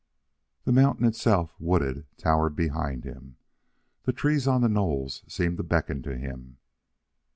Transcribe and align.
The 0.63 0.71
mountain, 0.71 1.05
itself 1.05 1.53
wooded, 1.59 2.07
towered 2.17 2.55
behind. 2.55 3.03
The 4.05 4.11
trees 4.11 4.47
on 4.47 4.61
the 4.61 4.67
knolls 4.67 5.21
seemed 5.27 5.57
to 5.57 5.63
beckon 5.63 6.01
to 6.01 6.17
him. 6.17 6.57